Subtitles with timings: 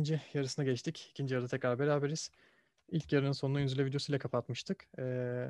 [0.00, 1.08] ikinci yarısına geçtik.
[1.10, 2.30] İkinci yarıda tekrar beraberiz.
[2.88, 4.86] İlk yarının sonunu Ünzüle videosuyla kapatmıştık.
[4.98, 5.48] Ee,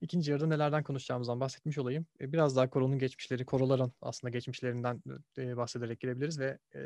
[0.00, 2.06] ikinci yarıda nelerden konuşacağımızdan bahsetmiş olayım.
[2.20, 5.02] Ee, biraz daha koronun geçmişleri, koroların aslında geçmişlerinden
[5.38, 6.80] e, bahsederek girebiliriz ve e,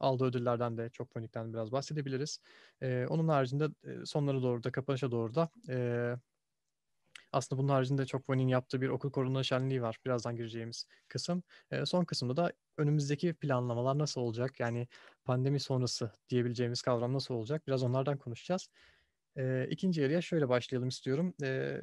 [0.00, 2.40] aldığı ödüllerden de çok Phonic'ten biraz bahsedebiliriz.
[2.82, 6.16] E, onun haricinde e, sonlara doğru da kapanışa doğru da e,
[7.32, 9.98] aslında bunun haricinde çok Phonic'in yaptığı bir okul korona şenliği var.
[10.04, 11.42] Birazdan gireceğimiz kısım.
[11.70, 14.60] E, son kısımda da önümüzdeki planlamalar nasıl olacak?
[14.60, 14.88] Yani
[15.26, 17.66] pandemi sonrası diyebileceğimiz kavram nasıl olacak?
[17.66, 18.68] Biraz onlardan konuşacağız.
[19.36, 21.34] E, ikinci yarıya şöyle başlayalım istiyorum.
[21.42, 21.80] E,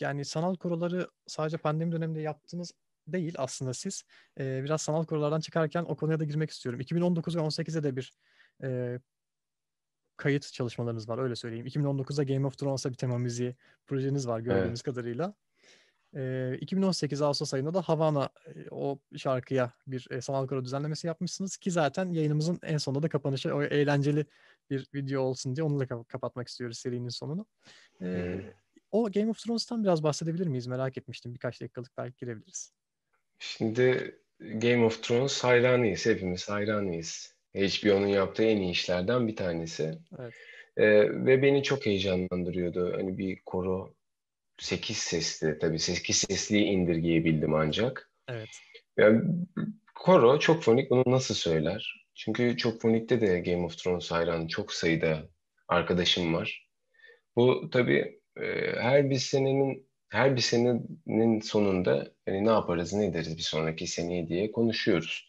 [0.00, 2.72] yani sanal koroları sadece pandemi döneminde yaptığınız
[3.06, 4.04] değil aslında siz.
[4.40, 6.80] E, biraz sanal korolardan çıkarken o konuya da girmek istiyorum.
[6.80, 8.12] 2019 ve 18'de de bir
[8.62, 9.00] e,
[10.16, 11.66] kayıt çalışmalarınız var öyle söyleyeyim.
[11.66, 14.82] 2019'da Game of Thrones'a bir tema müziği projeniz var gördüğümüz evet.
[14.82, 15.34] kadarıyla.
[16.16, 21.56] E, 2018 Ağustos ayında da Havana e, o şarkıya bir e, sanal koro düzenlemesi yapmışsınız
[21.56, 24.26] ki zaten yayınımızın en sonunda da kapanışı o eğlenceli
[24.70, 27.46] bir video olsun diye onu da kapatmak istiyoruz serinin sonunu.
[28.00, 28.42] E, hmm.
[28.90, 30.66] O Game of Thrones'tan biraz bahsedebilir miyiz?
[30.66, 31.34] Merak etmiştim.
[31.34, 32.72] Birkaç dakikalık belki girebiliriz.
[33.38, 36.06] Şimdi Game of Thrones hayranıyız.
[36.06, 37.34] Hepimiz hayranıyız.
[37.54, 39.98] HBO'nun yaptığı en iyi işlerden bir tanesi.
[40.18, 40.34] Evet.
[40.76, 42.92] Ee, ve beni çok heyecanlandırıyordu.
[42.96, 43.94] Hani bir koro
[44.58, 48.10] 8 sesli tabii 8 sesliyi indirgeyebildim ancak.
[48.28, 48.48] Evet.
[48.96, 49.22] Yani
[49.94, 52.06] koro çok fonik bunu nasıl söyler?
[52.14, 55.28] Çünkü çok fonikte de Game of Thrones hayranı çok sayıda
[55.68, 56.68] arkadaşım var.
[57.36, 63.36] Bu tabii e, her bir senenin her bir senenin sonunda hani ne yaparız ne ederiz
[63.36, 65.28] bir sonraki seneye diye konuşuyoruz.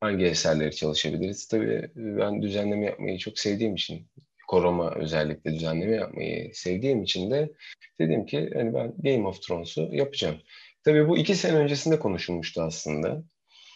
[0.00, 1.48] Hangi eserleri çalışabiliriz?
[1.48, 4.08] Tabii ben düzenleme yapmayı çok sevdiğim için
[4.46, 7.52] koroma özellikle düzenleme yapmayı sevdiğim için de
[8.00, 10.36] dedim ki hani ben Game of Thrones'u yapacağım.
[10.84, 13.22] Tabii bu iki sene öncesinde konuşulmuştu aslında.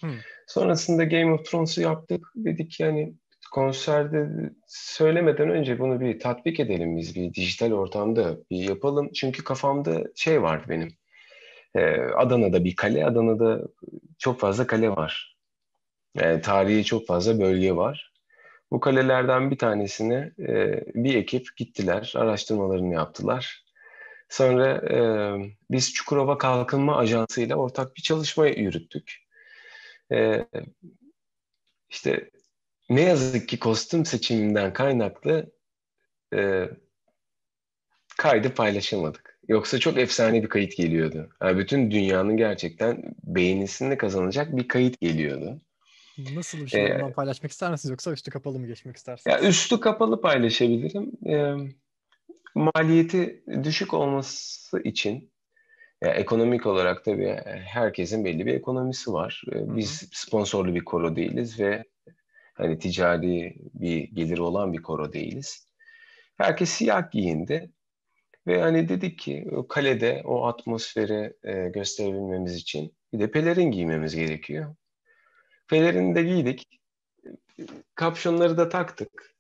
[0.01, 0.15] Hmm.
[0.47, 2.33] Sonrasında Game of Thrones'u yaptık.
[2.35, 3.15] Dedik yani
[3.53, 4.29] konserde
[4.67, 9.13] söylemeden önce bunu bir tatbik edelim biz bir dijital ortamda bir yapalım.
[9.13, 10.97] Çünkü kafamda şey vardı benim.
[11.75, 13.61] Ee, Adana'da bir kale, Adana'da
[14.19, 15.37] çok fazla kale var.
[16.15, 18.10] Yani tarihi çok fazla bölge var.
[18.73, 23.65] Bu kalelerden bir tanesine e, bir ekip gittiler, araştırmalarını yaptılar.
[24.29, 24.99] Sonra e,
[25.71, 29.17] biz Çukurova Kalkınma Ajansı ile ortak bir çalışma yürüttük.
[30.13, 30.47] E,
[31.89, 32.31] işte
[32.91, 35.53] ne yazık ki kostüm seçiminden kaynaklı
[36.35, 36.69] e,
[38.19, 39.39] kaydı paylaşamadık.
[39.49, 41.31] Yoksa çok efsane bir kayıt geliyordu.
[41.43, 45.61] Yani bütün dünyanın gerçekten beğenisini kazanacak bir kayıt geliyordu.
[46.35, 49.37] Nasıl bir şey ee, paylaşmak ister misiniz yoksa üstü kapalı mı geçmek istersiniz?
[49.37, 51.13] Ya üstü kapalı paylaşabilirim.
[51.27, 51.55] Ee,
[52.55, 55.33] maliyeti düşük olması için
[56.03, 59.43] ya ekonomik olarak tabii herkesin belli bir ekonomisi var.
[59.53, 61.85] Ee, biz sponsorlu bir koro değiliz ve
[62.55, 65.67] hani ticari bir geliri olan bir koro değiliz.
[66.39, 67.71] Herkes siyah giyindi
[68.47, 74.17] ve hani dedik ki o kalede o atmosferi e, gösterebilmemiz için bir de pelerin giymemiz
[74.17, 74.77] gerekiyor.
[75.71, 76.81] Pelerini de giydik.
[77.95, 79.35] Kapşonları da taktık.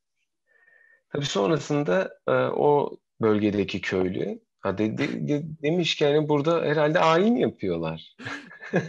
[1.12, 6.98] Tabii sonrasında e, o bölgedeki köylü ha de, de, de, demiş ki hani burada herhalde
[6.98, 8.16] ayin yapıyorlar.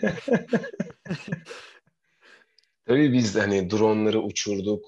[2.86, 4.86] Tabii biz hani dronları uçurduk.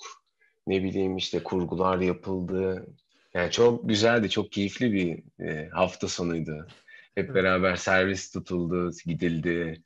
[0.67, 2.87] Ne bileyim işte kurgular yapıldı.
[3.33, 6.67] Yani çok güzeldi, çok keyifli bir e, hafta sonuydu.
[7.15, 9.83] Hep beraber servis tutuldu, gidildi.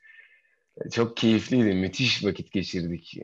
[0.91, 3.17] Çok keyifliydi, müthiş vakit geçirdik.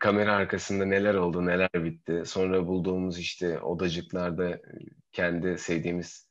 [0.00, 2.22] Kamera arkasında neler oldu, neler bitti.
[2.26, 4.60] Sonra bulduğumuz işte odacıklarda
[5.12, 6.28] kendi sevdiğimiz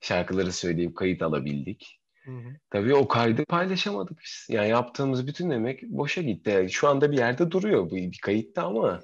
[0.00, 2.00] şarkıları söyleyip kayıt alabildik.
[2.24, 2.48] Hı hı.
[2.70, 4.46] Tabii o kaydı paylaşamadık biz.
[4.48, 6.50] Yani yaptığımız bütün emek boşa gitti.
[6.50, 9.00] Yani şu anda bir yerde duruyor bu bir kayıtta ama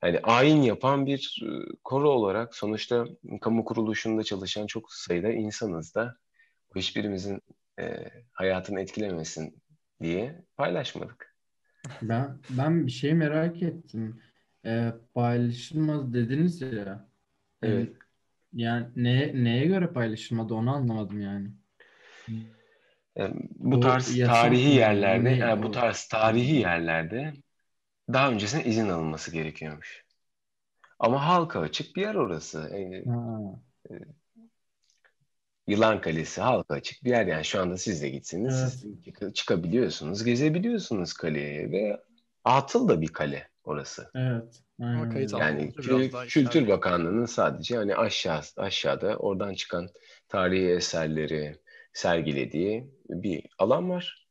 [0.00, 1.42] hani ayin yapan bir
[1.84, 3.06] koro olarak sonuçta
[3.40, 6.16] kamu kuruluşunda çalışan çok sayıda insanız da
[6.76, 7.42] hiçbirimizin
[7.80, 9.62] e, hayatını etkilemesin
[10.00, 11.36] diye paylaşmadık.
[12.02, 14.20] Ben ben bir şey merak ettim.
[14.64, 17.08] Ee, paylaşılmaz dediniz ya.
[17.62, 17.96] Evet.
[18.52, 21.50] Yani neye, neye göre paylaşılmadı onu anlamadım yani.
[23.50, 27.32] Bu tarz tarihi yerlerde, yani bu tarz tarihi yerlerde
[28.12, 30.04] daha öncesinde izin alınması gerekiyormuş.
[30.98, 32.70] Ama halka açık bir yer orası.
[32.72, 33.56] Yani,
[33.90, 33.94] e,
[35.66, 38.72] Yılan Kalesi halka açık bir yer yani şu anda siz de gitsiniz evet.
[39.18, 42.00] siz çıkabiliyorsunuz, gezebiliyorsunuz kaleye ve
[42.44, 44.10] atıl da bir kale orası.
[44.14, 44.62] Evet.
[44.80, 45.28] Aynen.
[45.38, 49.88] Yani Kül- Kültür Bakanlığı'nın sadece hani aşağı aşağıda oradan çıkan
[50.28, 51.56] tarihi eserleri
[51.92, 54.26] sergilediği bir alan var.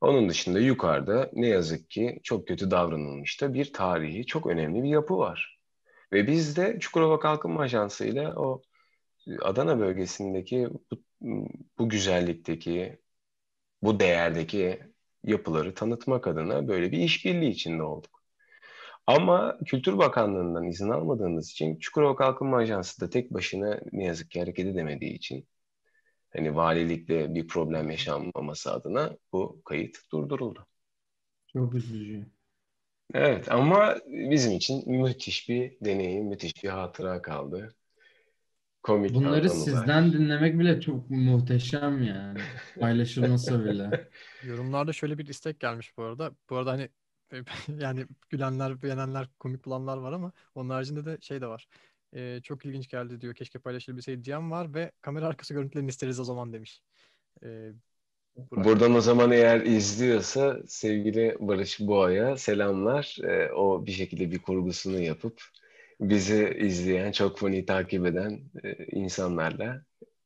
[0.00, 5.18] Onun dışında yukarıda ne yazık ki çok kötü davranılmışta bir tarihi çok önemli bir yapı
[5.18, 5.58] var.
[6.12, 8.62] Ve biz de Çukurova Kalkınma Ajansı ile o
[9.42, 11.48] Adana bölgesindeki bu,
[11.78, 12.98] bu güzellikteki,
[13.82, 14.80] bu değerdeki
[15.24, 18.22] yapıları tanıtmak adına böyle bir işbirliği içinde olduk.
[19.06, 24.40] Ama Kültür Bakanlığı'ndan izin almadığımız için Çukurova Kalkınma Ajansı da tek başına ne yazık ki
[24.40, 25.48] hareket edemediği için
[26.30, 30.66] hani valilikle bir problem yaşanmaması adına bu kayıt durduruldu.
[31.46, 32.26] Çok üzücü.
[33.14, 37.74] Evet ama bizim için müthiş bir deneyim, müthiş bir hatıra kaldı.
[38.82, 42.40] Komik Bunları sizden dinlemek bile çok muhteşem yani.
[42.80, 44.08] Paylaşılması bile.
[44.46, 46.32] Yorumlarda şöyle bir istek gelmiş bu arada.
[46.50, 46.88] Bu arada hani
[47.78, 51.68] yani gülenler, beğenenler, komik bulanlar var ama onun haricinde de şey de var.
[52.14, 53.34] Ee, çok ilginç geldi diyor.
[53.34, 56.82] Keşke paylaşılabilseydi diyen var ve kamera arkası görüntülerini isteriz o zaman demiş.
[57.44, 57.72] Ee,
[58.52, 63.16] Buradan o zaman eğer izliyorsa sevgili Barış Boğa'ya selamlar.
[63.24, 65.42] Ee, o bir şekilde bir kurgusunu yapıp
[66.00, 69.84] bizi izleyen, çok fani takip eden e, insanlarla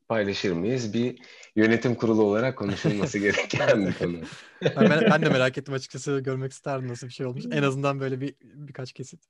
[0.09, 0.95] paylaşır mıyız?
[0.95, 1.19] Bir
[1.57, 4.21] yönetim kurulu olarak konuşulması gereken bir konu.
[4.63, 7.45] ben, ben de merak ettim açıkçası görmek isterdim nasıl bir şey olmuş.
[7.51, 9.29] En azından böyle bir birkaç kesit.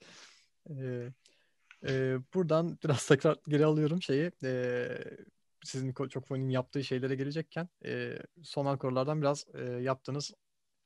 [0.71, 1.09] Ee,
[1.89, 4.31] e, buradan biraz tekrar geri alıyorum şeyi.
[4.45, 4.89] E,
[5.65, 10.33] sizin çok foninin yaptığı şeylere gelecekken e, son ankorlardan biraz e, yaptığınız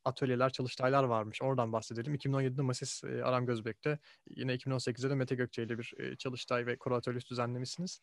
[0.07, 1.43] atölyeler, çalıştaylar varmış.
[1.43, 2.15] Oradan bahsedelim.
[2.15, 3.99] 2017'de Masis e, Aram Gözbek'te
[4.37, 8.01] yine 2018'de de Mete Gökçe ile bir e, çalıştay ve koro atölyesi düzenlemişsiniz.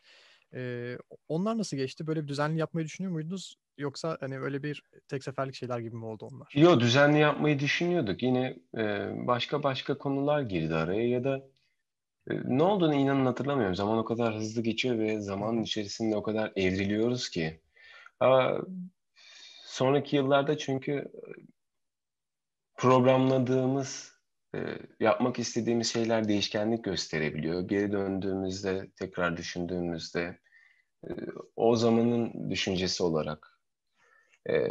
[0.53, 0.97] E,
[1.27, 2.07] onlar nasıl geçti?
[2.07, 3.55] Böyle bir düzenli yapmayı düşünüyor muydunuz?
[3.77, 6.53] Yoksa hani öyle bir tek seferlik şeyler gibi mi oldu onlar?
[6.55, 8.23] Yok düzenli yapmayı düşünüyorduk.
[8.23, 11.41] Yine e, başka başka konular girdi araya ya da
[12.29, 13.75] e, ne olduğunu inanın hatırlamıyorum.
[13.75, 17.59] Zaman o kadar hızlı geçiyor ve zamanın içerisinde o kadar evriliyoruz ki.
[18.19, 18.57] Aa,
[19.65, 21.11] sonraki yıllarda çünkü
[22.75, 24.13] programladığımız,
[24.55, 24.59] e,
[24.99, 27.67] yapmak istediğimiz şeyler değişkenlik gösterebiliyor.
[27.67, 30.39] Geri döndüğümüzde, tekrar düşündüğümüzde
[31.07, 31.09] e,
[31.55, 33.59] o zamanın düşüncesi olarak
[34.49, 34.67] e,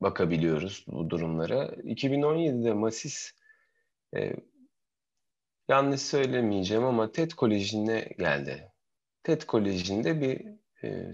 [0.00, 1.64] bakabiliyoruz bu durumlara.
[1.66, 3.32] 2017'de Masis
[5.68, 8.72] yanlış söylemeyeceğim ama TED Koleji'ne geldi.
[9.22, 10.62] TED Koleji'nde bir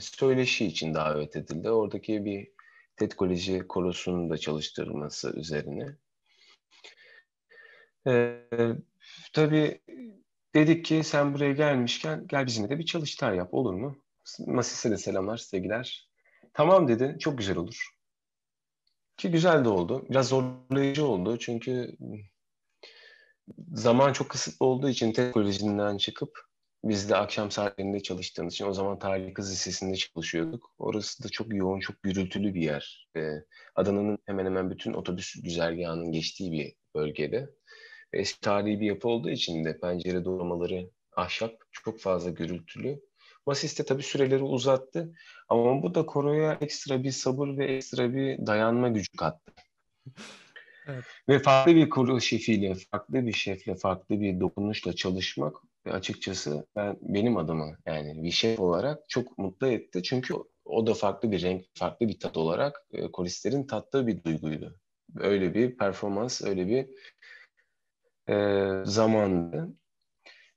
[0.00, 1.70] söyleşi için davet edildi.
[1.70, 2.57] Oradaki bir
[2.98, 5.96] TED Koleji korosunun da çalıştırılması üzerine.
[8.06, 8.42] Ee,
[9.32, 9.80] tabii
[10.54, 13.98] dedik ki sen buraya gelmişken gel bizimle de bir çalıştay yap olur mu?
[14.46, 16.08] Masis'e de selamlar, sevgiler.
[16.52, 17.88] Tamam dedi, çok güzel olur.
[19.16, 20.06] Ki güzel de oldu.
[20.10, 21.96] Biraz zorlayıcı oldu çünkü
[23.72, 26.47] zaman çok kısıtlı olduğu için teknolojiden çıkıp
[26.84, 30.74] biz de akşam saatlerinde çalıştığımız için o zaman Tarih Kız Lisesi'nde çalışıyorduk.
[30.78, 33.08] Orası da çok yoğun, çok gürültülü bir yer.
[33.16, 33.30] Ee,
[33.74, 37.50] Adana'nın hemen hemen bütün otobüs güzergahının geçtiği bir bölgede.
[38.12, 43.00] Eski tarihi bir yapı olduğu için de pencere doğramaları ahşap, çok fazla gürültülü.
[43.46, 45.14] Masiste tabii süreleri uzattı.
[45.48, 49.52] Ama bu da koroya ekstra bir sabır ve ekstra bir dayanma gücü kattı.
[50.86, 51.04] Evet.
[51.28, 55.56] Ve farklı bir kuru şefiyle, farklı bir şefle, farklı bir dokunuşla çalışmak
[55.90, 60.02] açıkçası ben benim adıma yani bir şef olarak çok mutlu etti.
[60.02, 64.80] Çünkü o da farklı bir renk, farklı bir tat olarak e, koristlerin tattığı bir duyguydu.
[65.16, 66.86] Öyle bir performans, öyle bir
[68.34, 69.68] e, zamandı.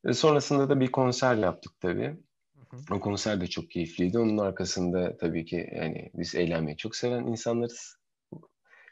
[0.05, 2.15] E, sonrasında da bir konser yaptık tabii.
[2.91, 4.19] O konser de çok keyifliydi.
[4.19, 8.00] Onun arkasında tabii ki yani biz eğlenmeyi çok seven insanlarız.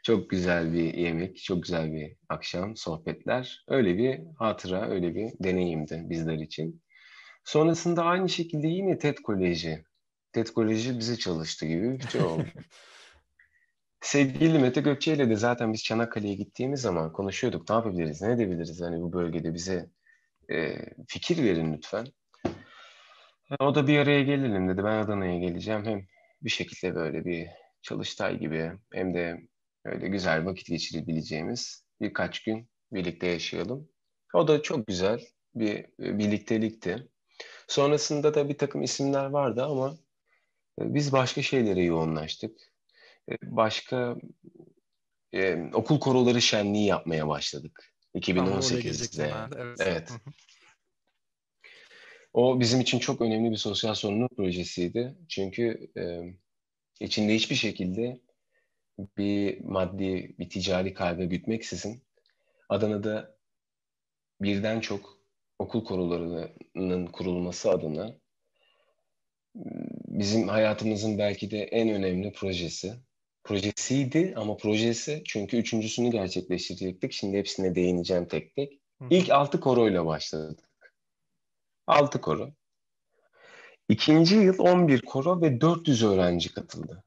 [0.02, 3.64] Çok güzel bir yemek, çok güzel bir akşam, sohbetler.
[3.68, 6.82] Öyle bir hatıra, öyle bir deneyimdi bizler için.
[7.44, 9.84] Sonrasında aynı şekilde yine TED Koleji.
[10.32, 12.44] TED Koleji bize çalıştı gibi bir şey oldu.
[14.00, 17.68] Sevgili Mete Gökçe ile de zaten biz Çanakkale'ye gittiğimiz zaman konuşuyorduk.
[17.68, 18.80] Ne yapabiliriz, ne edebiliriz?
[18.80, 19.90] Hani bu bölgede bize
[20.50, 20.76] e,
[21.08, 22.06] fikir verin lütfen.
[23.60, 24.84] O da bir araya gelelim dedi.
[24.84, 25.84] Ben Adana'ya geleceğim.
[25.84, 26.06] Hem
[26.42, 27.48] bir şekilde böyle bir
[27.82, 29.40] çalıştay gibi hem de
[29.84, 33.88] öyle güzel vakit geçirebileceğimiz birkaç gün birlikte yaşayalım.
[34.34, 37.08] O da çok güzel bir e, birliktelikti.
[37.68, 39.98] Sonrasında da bir takım isimler vardı ama
[40.80, 42.58] e, biz başka şeylere yoğunlaştık.
[43.30, 44.16] E, başka
[45.32, 49.32] e, okul koroları şenliği yapmaya başladık 2018'de.
[49.56, 49.78] Evet.
[49.80, 50.10] evet.
[52.32, 55.14] O bizim için çok önemli bir sosyal sorumluluk projesiydi.
[55.28, 56.20] Çünkü e,
[57.00, 58.20] içinde hiçbir şekilde
[58.98, 62.02] bir maddi, bir ticari kaybı gütmeksizin
[62.68, 63.36] Adana'da
[64.40, 65.18] birden çok
[65.58, 68.16] okul korolarının kurulması adına
[70.08, 72.94] bizim hayatımızın belki de en önemli projesi
[73.44, 77.12] projesiydi ama projesi çünkü üçüncüsünü gerçekleştirecektik.
[77.12, 78.80] Şimdi hepsine değineceğim tek tek.
[79.10, 80.70] İlk altı koroyla başladık.
[81.86, 82.50] Altı koro.
[83.88, 87.04] İkinci yıl 11 koro ve 400 öğrenci katıldı.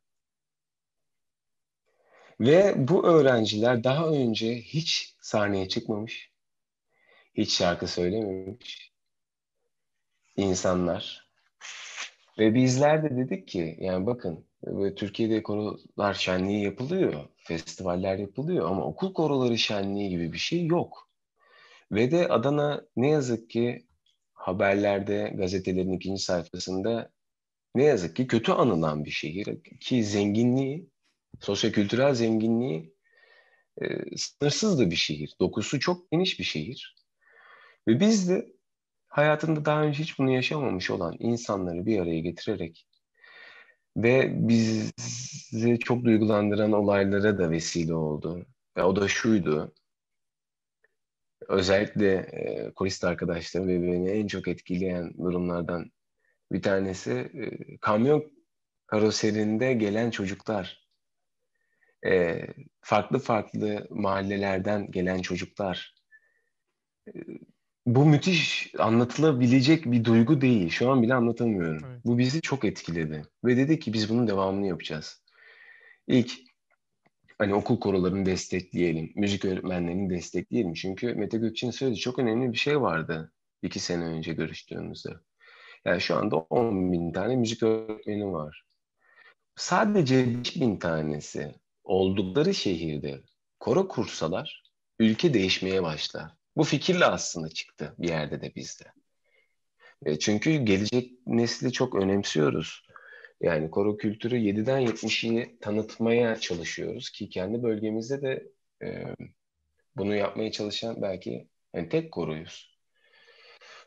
[2.39, 6.31] Ve bu öğrenciler daha önce hiç sahneye çıkmamış,
[7.33, 8.91] hiç şarkı söylememiş
[10.37, 11.29] insanlar.
[12.39, 14.45] Ve bizler de dedik ki, yani bakın
[14.95, 21.09] Türkiye'de korolar şenliği yapılıyor, festivaller yapılıyor ama okul koroları şenliği gibi bir şey yok.
[21.91, 23.85] Ve de Adana ne yazık ki
[24.33, 27.11] haberlerde, gazetelerin ikinci sayfasında
[27.75, 30.89] ne yazık ki kötü anılan bir şehir ki zenginliği,
[31.43, 32.93] sosyokültürel zenginliği
[33.81, 35.35] e, sınırsız da bir şehir.
[35.39, 36.95] Dokusu çok geniş bir şehir.
[37.87, 38.53] Ve biz de
[39.07, 42.87] hayatında daha önce hiç bunu yaşamamış olan insanları bir araya getirerek
[43.97, 48.45] ve bizi çok duygulandıran olaylara da vesile oldu.
[48.77, 49.73] Ve o da şuydu.
[51.47, 55.91] Özellikle e, korist arkadaşlarım ve beni en çok etkileyen durumlardan
[56.51, 58.31] bir tanesi e, kamyon
[58.87, 60.82] karoserinde gelen çocuklar.
[62.05, 62.41] E,
[62.81, 65.95] farklı farklı mahallelerden gelen çocuklar.
[67.07, 67.11] E,
[67.85, 70.69] bu müthiş anlatılabilecek bir duygu değil.
[70.69, 71.83] Şu an bile anlatamıyorum.
[71.85, 72.01] Evet.
[72.05, 73.23] Bu bizi çok etkiledi.
[73.43, 75.23] Ve dedi ki biz bunun devamını yapacağız.
[76.07, 76.31] İlk
[77.37, 80.73] hani okul korolarını destekleyelim, müzik öğretmenlerini destekleyelim.
[80.73, 83.31] Çünkü Mete Gökçe'nin söylediği çok önemli bir şey vardı
[83.61, 85.09] iki sene önce görüştüğümüzde.
[85.85, 88.63] Yani şu anda 10 bin tane müzik öğretmeni var.
[89.55, 93.21] Sadece 5 bin tanesi oldukları şehirde
[93.59, 94.63] koro kursalar
[94.99, 96.31] ülke değişmeye başlar.
[96.57, 98.85] Bu fikirle aslında çıktı bir yerde de bizde.
[100.05, 102.83] E, çünkü gelecek nesli çok önemsiyoruz.
[103.41, 108.47] Yani koro kültürü 7'den 70'i tanıtmaya çalışıyoruz ki kendi bölgemizde de
[108.83, 109.15] e,
[109.95, 112.77] bunu yapmaya çalışan belki yani tek koruyuz.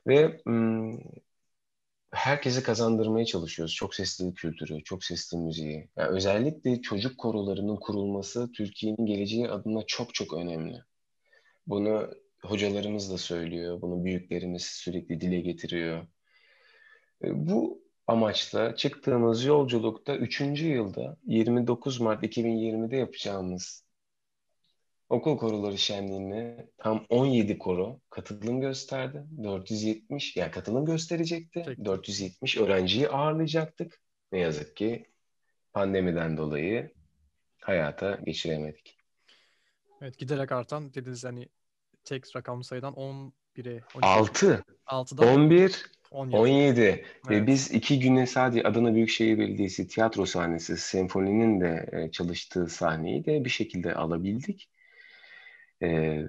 [0.07, 0.99] Ve m,
[2.11, 3.75] herkesi kazandırmaya çalışıyoruz.
[3.75, 5.89] Çok sesli kültürü, çok sesli müziği.
[5.97, 10.83] Yani özellikle çocuk korolarının kurulması Türkiye'nin geleceği adına çok çok önemli.
[11.67, 12.11] Bunu
[12.43, 13.83] hocalarımız da söylüyor.
[13.83, 16.07] Bunu büyüklerimiz sürekli dile getiriyor.
[17.25, 20.41] E, bu amaçla çıktığımız yolculukta 3.
[20.63, 23.86] yılda 29 Mart 2020'de yapacağımız
[25.09, 29.25] okul koroları şenliğine tam 17 koro katılım gösterdi.
[29.43, 31.63] 470 yani katılım gösterecekti.
[31.67, 31.85] Peki.
[31.85, 34.01] 470 öğrenciyi ağırlayacaktık.
[34.33, 35.07] Ne yazık ki
[35.73, 36.93] pandemiden dolayı
[37.61, 38.99] hayata geçiremedik.
[40.01, 41.49] Evet giderek artan dediniz hani
[42.05, 46.37] tek rakam sayıdan 11'e 6 6'dan 11 17.
[46.37, 46.81] 17.
[46.81, 47.05] Evet.
[47.31, 53.25] Ve biz iki güne sadece Adana Büyükşehir Belediyesi tiyatro sahnesi, senfoninin de e, çalıştığı sahneyi
[53.25, 54.71] de bir şekilde alabildik.
[55.83, 56.23] Ee,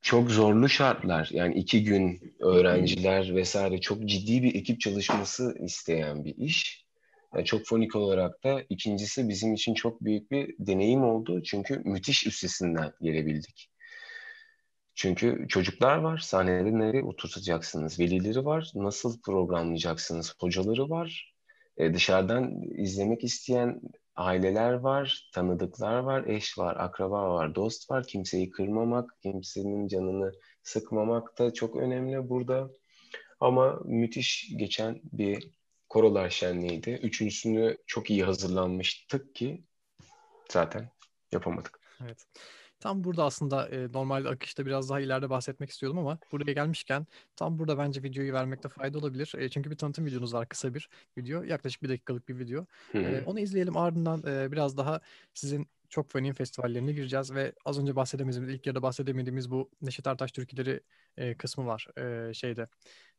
[0.00, 6.36] çok zorlu şartlar, yani iki gün öğrenciler vesaire çok ciddi bir ekip çalışması isteyen bir
[6.36, 6.86] iş.
[7.34, 11.42] Yani çok fonik olarak da ikincisi bizim için çok büyük bir deneyim oldu.
[11.42, 13.70] Çünkü müthiş üstesinden gelebildik.
[14.94, 18.00] Çünkü çocuklar var, sahnede nereye oturtacaksınız?
[18.00, 20.34] Velileri var, nasıl programlayacaksınız?
[20.40, 21.34] Hocaları var,
[21.76, 23.80] e, dışarıdan izlemek isteyen
[24.16, 28.06] aileler var, tanıdıklar var, eş var, akraba var, dost var.
[28.06, 30.32] Kimseyi kırmamak, kimsenin canını
[30.62, 32.70] sıkmamak da çok önemli burada.
[33.40, 35.50] Ama müthiş geçen bir
[35.88, 36.90] korolar şenliğiydi.
[36.90, 39.64] Üçüncüsünü çok iyi hazırlanmıştık ki
[40.50, 40.90] zaten
[41.32, 41.80] yapamadık.
[42.04, 42.26] Evet.
[42.80, 47.06] Tam burada aslında e, normalde akışta biraz daha ileride bahsetmek istiyordum ama buraya gelmişken
[47.36, 49.32] tam burada bence videoyu vermekte fayda olabilir.
[49.38, 51.42] E, çünkü bir tanıtım videonuz var kısa bir video.
[51.42, 52.66] Yaklaşık bir dakikalık bir video.
[52.94, 55.00] E, onu izleyelim ardından e, biraz daha
[55.34, 60.32] sizin çok fani festivallerine gireceğiz ve az önce bahsedemediğimiz, ilk yarıda bahsedemediğimiz bu Neşet Ertaş
[60.32, 60.80] türküleri
[61.16, 62.68] e, kısmı var e, şeyde.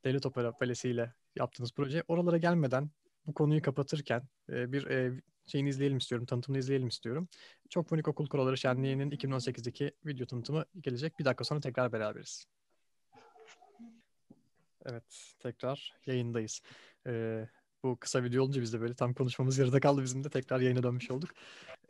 [0.03, 2.03] Devlet Opera Balesi ile yaptığınız proje.
[2.07, 2.89] Oralara gelmeden
[3.25, 7.27] bu konuyu kapatırken e, bir e, şeyini izleyelim istiyorum, tanıtımını izleyelim istiyorum.
[7.69, 11.19] Çok Fonik Okul Kuralları Şenliği'nin 2018'deki video tanıtımı gelecek.
[11.19, 12.45] Bir dakika sonra tekrar beraberiz.
[14.85, 16.61] Evet, tekrar yayındayız.
[17.07, 17.47] Ee,
[17.83, 20.29] bu kısa video olunca biz de böyle tam konuşmamız yarıda kaldı bizim de.
[20.29, 21.29] Tekrar yayına dönmüş olduk.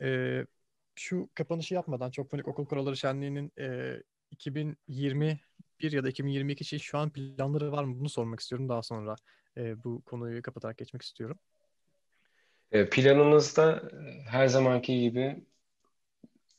[0.02, 0.46] Ee,
[0.94, 3.96] şu kapanışı yapmadan Çok Fonik Okul Kuralları Şenliği'nin e,
[4.30, 8.00] 2021 ya da 2022 için şu an planları var mı?
[8.00, 8.68] Bunu sormak istiyorum.
[8.68, 9.16] Daha sonra
[9.56, 11.38] e, bu konuyu kapatarak geçmek istiyorum.
[12.72, 15.36] E, planımızda e, her zamanki gibi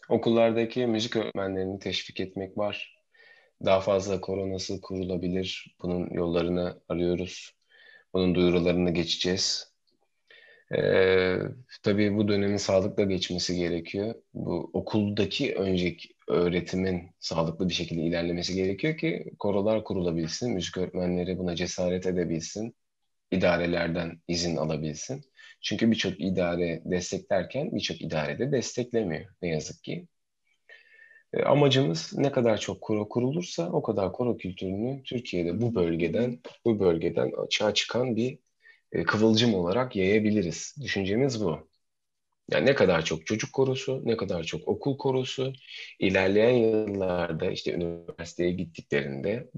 [0.09, 2.99] okullardaki müzik öğretmenlerini teşvik etmek var.
[3.65, 5.75] Daha fazla koro nasıl kurulabilir?
[5.81, 7.51] Bunun yollarını arıyoruz.
[8.13, 9.73] Bunun duyurularını geçeceğiz.
[10.75, 11.37] Ee,
[11.83, 14.15] tabii bu dönemin sağlıkla geçmesi gerekiyor.
[14.33, 21.55] Bu okuldaki önceki öğretimin sağlıklı bir şekilde ilerlemesi gerekiyor ki korolar kurulabilsin, müzik öğretmenleri buna
[21.55, 22.75] cesaret edebilsin,
[23.31, 25.23] idarelerden izin alabilsin.
[25.61, 30.07] Çünkü birçok idare desteklerken birçok idare de desteklemiyor ne yazık ki.
[31.33, 36.79] E, amacımız ne kadar çok koro kurulursa o kadar koro kültürünü Türkiye'de bu bölgeden bu
[36.79, 38.39] bölgeden açığa çıkan bir
[38.91, 40.75] e, kıvılcım olarak yayabiliriz.
[40.81, 41.69] Düşüncemiz bu.
[42.51, 45.53] Yani ne kadar çok çocuk korosu, ne kadar çok okul korosu,
[45.99, 49.49] ilerleyen yıllarda işte üniversiteye gittiklerinde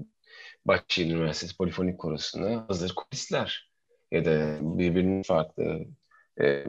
[0.66, 3.71] Bahçeli Üniversitesi Polifonik Korosu'na hazır koristler
[4.12, 5.84] ya da birbirinin farklı
[6.40, 6.64] e,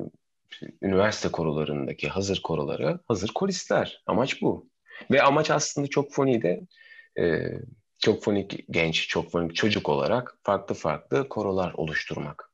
[0.82, 4.04] üniversite korolarındaki hazır korolara hazır koristler.
[4.06, 4.70] Amaç bu.
[5.12, 6.62] Ve amaç aslında çok fonide
[7.20, 7.52] e,
[8.00, 12.52] çok fonik genç, çok fonik çocuk olarak farklı farklı korolar oluşturmak.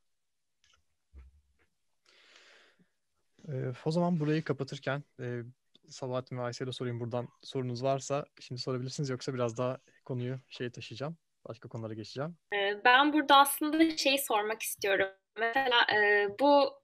[3.48, 3.54] E,
[3.84, 5.42] o zaman burayı kapatırken e,
[5.88, 11.16] Sabahattin ve Aysel'e sorayım buradan sorunuz varsa şimdi sorabilirsiniz yoksa biraz daha konuyu şeye taşıyacağım.
[11.48, 12.36] Başka konulara geçeceğim.
[12.84, 15.08] Ben burada aslında şeyi sormak istiyorum.
[15.38, 16.80] Mesela e, bu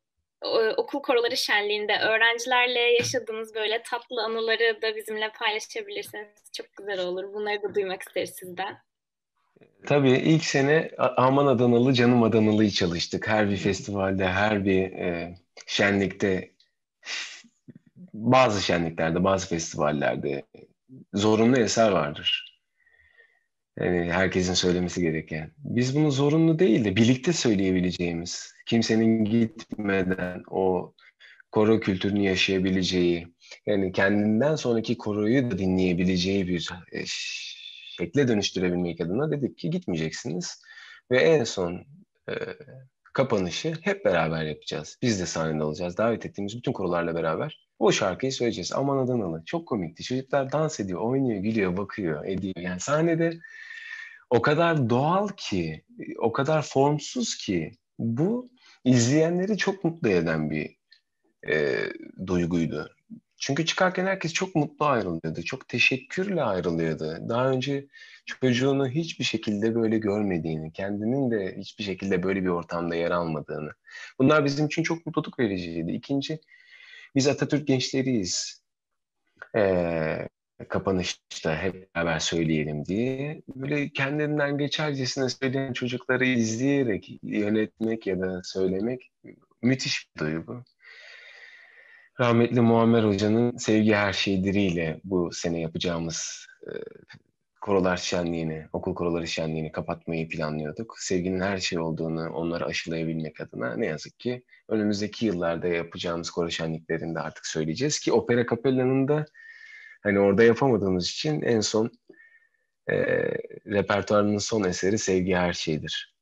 [0.77, 7.35] okul koroları şenliğinde öğrencilerle yaşadığınız böyle tatlı anıları da bizimle paylaşabilirseniz çok güzel olur.
[7.35, 8.79] Bunları da duymak isteriz sizden.
[9.87, 13.29] Tabii ilk sene Aman Adanalı Canım Adanalı'yı çalıştık.
[13.29, 15.35] Her bir festivalde, her bir e,
[15.67, 16.53] şenlikte,
[18.15, 20.43] bazı şenliklerde, bazı festivallerde
[21.15, 22.46] zorunlu eser vardır.
[23.81, 25.51] Yani herkesin söylemesi gereken.
[25.59, 30.95] Biz bunu zorunlu değil de birlikte söyleyebileceğimiz, kimsenin gitmeden o
[31.53, 33.29] koro kültürünü yaşayabileceği,
[33.67, 36.71] yani kendinden sonraki koroyu da dinleyebileceği bir
[37.99, 40.63] şekle dönüştürebilmek adına dedik ki gitmeyeceksiniz.
[41.11, 41.87] Ve en son
[42.29, 42.35] e,
[43.13, 44.99] kapanışı hep beraber yapacağız.
[45.03, 45.97] Biz de sahnede olacağız.
[45.97, 48.73] Davet ettiğimiz bütün korolarla beraber o şarkıyı söyleyeceğiz.
[48.73, 49.43] Aman Adanalı.
[49.47, 50.03] Çok komikti.
[50.03, 52.55] Çocuklar dans ediyor, oynuyor, gülüyor, bakıyor, ediyor.
[52.57, 53.39] Yani sahnede
[54.31, 55.85] o kadar doğal ki,
[56.19, 58.51] o kadar formsuz ki bu
[58.85, 60.77] izleyenleri çok mutlu eden bir
[61.49, 61.77] e,
[62.27, 62.91] duyguydu.
[63.39, 65.43] Çünkü çıkarken herkes çok mutlu ayrılıyordu.
[65.43, 67.29] Çok teşekkürle ayrılıyordu.
[67.29, 67.87] Daha önce
[68.27, 73.71] çocuğunu hiçbir şekilde böyle görmediğini, kendinin de hiçbir şekilde böyle bir ortamda yer almadığını.
[74.19, 75.93] Bunlar bizim için çok mutluluk vericiydi.
[75.93, 76.41] İkinci,
[77.15, 78.63] biz Atatürk gençleriyiz.
[79.57, 80.29] Ee,
[80.69, 89.13] kapanışta hep beraber söyleyelim diye böyle kendinden geçercesine söyleyen çocukları izleyerek yönetmek ya da söylemek
[89.63, 90.65] müthiş bir duygu.
[92.21, 96.71] Rahmetli Muammer Hoca'nın Sevgi Her Şeydiriyle bu sene yapacağımız e,
[97.61, 100.95] korolar şenliğini, okul koroları şenliğini kapatmayı planlıyorduk.
[100.99, 107.21] Sevginin her şey olduğunu onları aşılayabilmek adına ne yazık ki önümüzdeki yıllarda yapacağımız koro şenliklerinde
[107.21, 109.27] artık söyleyeceğiz ki Opera Capella'nın da
[110.07, 111.91] hani orada yapamadığımız için en son
[112.91, 112.97] e,
[113.67, 116.17] repertuarının son eseri Sevgi Her Şeydir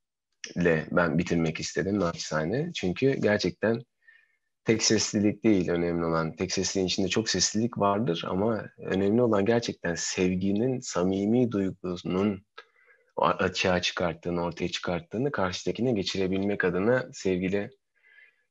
[0.57, 2.71] ile ben bitirmek istedim naçizane.
[2.75, 3.83] Çünkü gerçekten
[4.65, 6.37] tek seslilik değil önemli olan.
[6.37, 12.47] Tek sesliliğin içinde çok seslilik vardır ama önemli olan gerçekten sevginin samimi duygusunun
[13.17, 17.71] açığa çıkarttığını, ortaya çıkarttığını karşıdakine geçirebilmek adına sevgili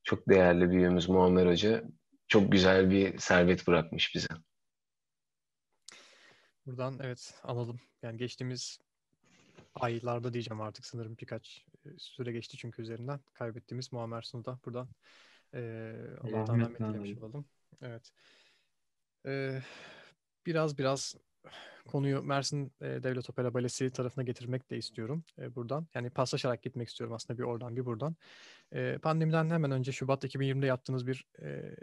[0.04, 1.84] çok değerli büyüğümüz Muammer Hoca
[2.28, 4.28] çok güzel bir servet bırakmış bize.
[6.66, 7.80] Buradan evet alalım.
[8.02, 8.78] Yani geçtiğimiz
[9.74, 11.64] aylarda diyeceğim artık sanırım birkaç
[11.98, 14.88] süre geçti çünkü üzerinden kaybettiğimiz Muammer Sun'u buradan
[15.54, 17.44] e, Allah'tan rahmet dilemiş olalım.
[17.82, 18.12] Evet.
[19.26, 19.62] E,
[20.46, 21.16] biraz biraz
[21.86, 25.86] konuyu Mersin e, Devlet Opera Balesi tarafına getirmek de istiyorum e, buradan.
[25.94, 28.16] Yani paslaşarak gitmek istiyorum aslında bir oradan bir buradan.
[28.72, 31.76] E, pandemiden hemen önce Şubat 2020'de yaptığınız bir e,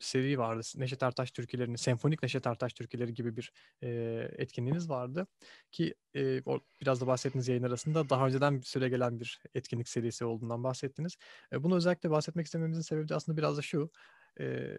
[0.00, 0.62] seri vardı.
[0.76, 3.88] Neşet Ertaş türkülerini, senfonik Neşet Ertaş türküleri gibi bir e,
[4.38, 5.26] etkinliğiniz vardı.
[5.72, 9.88] Ki e, o, biraz da bahsettiğiniz yayın arasında daha önceden bir süre gelen bir etkinlik
[9.88, 11.16] serisi olduğundan bahsettiniz.
[11.52, 13.90] E, bunu özellikle bahsetmek istememizin sebebi de aslında biraz da şu.
[14.40, 14.76] E,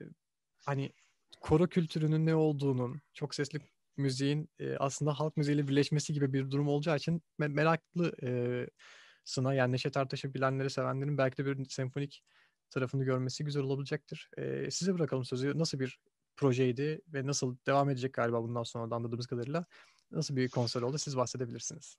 [0.66, 0.94] hani
[1.42, 3.60] koro kültürünün ne olduğunun, çok sesli
[3.98, 8.30] müziğin e, aslında halk müziğiyle birleşmesi gibi bir durum olacağı için me- meraklı e,
[9.26, 12.24] sına yani Neşet Ertaş'ı bilenleri sevenlerin belki de bir senfonik
[12.72, 14.30] tarafını görmesi güzel olabilecektir.
[14.38, 15.60] E, size bırakalım sözü.
[15.60, 16.00] Nasıl bir
[16.36, 19.66] projeydi ve nasıl devam edecek galiba bundan sonra da anladığımız kadarıyla.
[20.12, 21.98] Nasıl bir konser oldu siz bahsedebilirsiniz.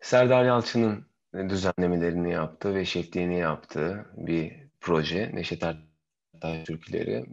[0.00, 5.30] Serdar Yalçın'ın düzenlemelerini yaptığı ve şefliğini yaptığı bir proje.
[5.34, 7.26] Neşet Ertaş türküleri.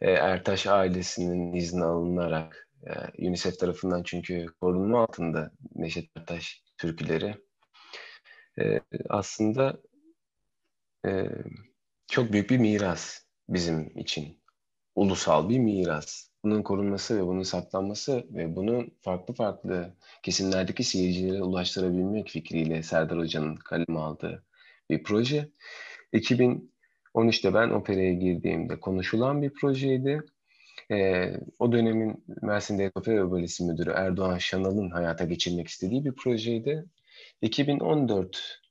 [0.00, 2.68] Ertaş ailesinin izni alınarak
[3.18, 7.34] UNICEF tarafından çünkü korunma altında Neşet Ertaş türküleri
[9.08, 9.80] aslında
[11.06, 11.28] e,
[12.06, 14.42] çok büyük bir miras bizim için.
[14.94, 16.28] Ulusal bir miras.
[16.44, 23.56] Bunun korunması ve bunun saklanması ve bunu farklı farklı kesimlerdeki seyircilere ulaştırabilmek fikriyle Serdar Hoca'nın
[23.56, 24.44] kaleme aldığı
[24.90, 25.48] bir proje.
[26.12, 30.22] 2013'te ben operaya girdiğimde konuşulan bir projeydi.
[30.90, 36.84] Ee, o dönemin Mersin Devlet Opera Balesi Müdürü Erdoğan Şanal'ın hayata geçirmek istediği bir projeydi.
[37.42, 38.61] 2014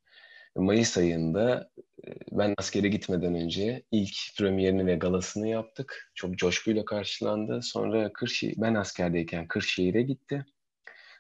[0.56, 1.70] Mayıs ayında
[2.08, 6.12] e, ben askere gitmeden önce ilk premierini ve galasını yaptık.
[6.16, 7.62] Çok coşkuyla karşılandı.
[7.62, 10.46] Sonra Kırşehir, ben askerdeyken Kırşehir'e gitti.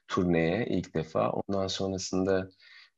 [0.07, 1.31] Turneye ilk defa.
[1.31, 2.49] Ondan sonrasında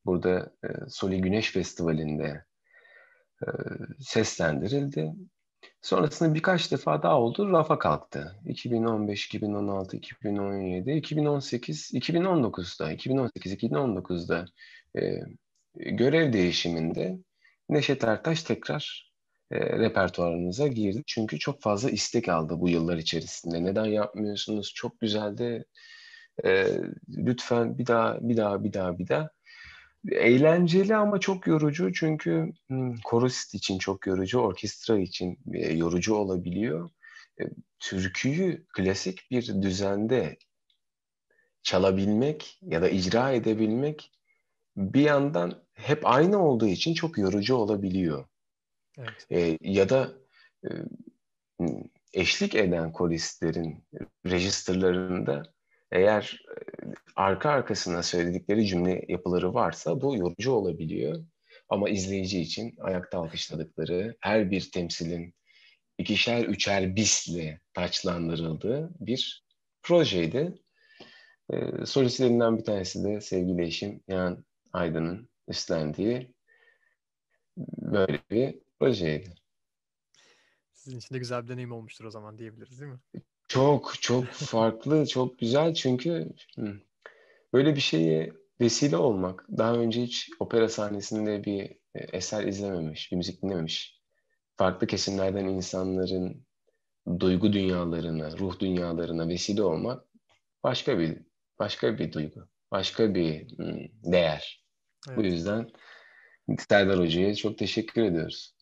[0.06, 2.46] burada e, Soli Güneş Festivali'nde
[3.41, 3.48] e,
[4.00, 5.13] seslendirildi.
[5.82, 8.36] Sonrasında birkaç defa daha oldu, rafa kalktı.
[8.46, 14.46] 2015, 2016, 2017, 2018, 2019'da, 2018, 2019'da
[14.98, 15.19] e,
[15.75, 17.17] görev değişiminde
[17.69, 19.13] Neşet Ertaş tekrar
[19.51, 21.03] e, repertuarınıza girdi.
[21.07, 23.63] Çünkü çok fazla istek aldı bu yıllar içerisinde.
[23.63, 24.73] Neden yapmıyorsunuz?
[24.75, 25.65] Çok güzeldi.
[26.45, 26.67] E,
[27.09, 29.29] lütfen bir daha, bir daha, bir daha, bir daha.
[30.12, 32.95] Eğlenceli ama çok yorucu çünkü hmm,
[33.53, 36.89] için çok yorucu, orkestra için e, yorucu olabiliyor.
[37.41, 37.43] E,
[37.79, 40.38] türküyü klasik bir düzende
[41.63, 44.12] çalabilmek ya da icra edebilmek
[44.77, 48.25] bir yandan hep aynı olduğu için çok yorucu olabiliyor.
[48.97, 49.27] Evet.
[49.31, 50.13] E, ya da
[50.63, 50.69] e,
[52.13, 53.83] eşlik eden koristlerin
[54.25, 55.53] registerlarında
[55.91, 56.41] eğer
[57.15, 61.25] arka arkasına söyledikleri cümle yapıları varsa bu yorucu olabiliyor.
[61.69, 65.36] Ama izleyici için ayakta alkışladıkları her bir temsilin
[65.97, 69.45] ikişer üçer bisle taçlandırıldığı bir
[69.81, 70.53] projeydi.
[71.53, 76.34] E, solistlerinden bir tanesi de sevgili eşim Yan Aydın'ın üstlendiği
[77.58, 79.36] böyle bir projeydi.
[80.73, 82.99] Sizin için de güzel bir deneyim olmuştur o zaman diyebiliriz değil mi?
[83.47, 86.29] Çok çok farklı, çok güzel çünkü
[87.53, 91.62] böyle bir şeye vesile olmak, daha önce hiç opera sahnesinde bir
[91.95, 94.01] e, eser izlememiş, bir müzik dinlememiş,
[94.56, 96.45] farklı kesimlerden insanların
[97.19, 100.06] duygu dünyalarına, ruh dünyalarına vesile olmak
[100.63, 101.17] başka bir
[101.60, 103.47] başka bir duygu, başka bir
[104.03, 104.62] değer.
[105.09, 105.17] Evet.
[105.17, 105.69] Bu yüzden
[106.69, 108.52] Serdar Hoca'ya çok teşekkür ediyoruz.